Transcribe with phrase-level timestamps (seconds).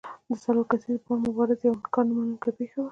[0.27, 2.79] د څلور کسیز بانډ مبارزه یوه انکار نه منونکې پېښه وه.